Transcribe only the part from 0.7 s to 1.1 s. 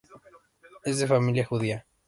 Es de